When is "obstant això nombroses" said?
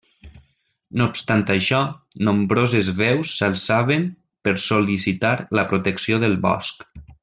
1.11-2.91